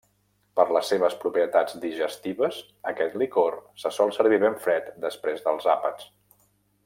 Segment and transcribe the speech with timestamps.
[0.59, 2.57] Per les seves propietats digestives,
[2.93, 6.11] aquest licor se sol servir ben fred després dels àpats.